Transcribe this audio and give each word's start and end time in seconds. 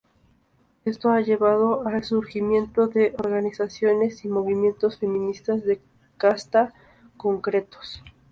Esto 0.83 1.11
ha 1.11 1.21
llevado 1.21 1.87
al 1.87 2.03
surgimiento 2.03 2.87
de 2.87 3.13
organizaciones 3.19 4.25
y 4.25 4.29
movimientos 4.29 4.97
feministas 4.97 5.63
de 5.63 5.79
casta 6.17 6.73
concretos 7.17 8.01